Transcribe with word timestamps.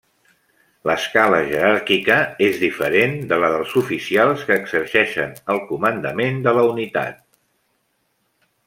L'escala 0.91 1.41
jeràrquica 1.51 2.15
és 2.47 2.57
diferent 2.63 3.13
de 3.33 3.39
la 3.45 3.53
dels 3.57 3.77
oficials 3.83 4.47
que 4.49 4.59
exerceixen 4.63 5.39
el 5.57 5.63
comandament 5.73 6.43
de 6.49 6.57
la 6.61 6.67
unitat. 6.75 7.23